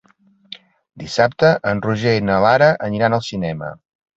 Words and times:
Dissabte 1.03 1.51
en 1.73 1.83
Roger 1.89 2.17
i 2.21 2.25
na 2.31 2.41
Lara 2.47 2.73
aniran 2.89 3.17
al 3.19 3.25
cinema. 3.33 3.75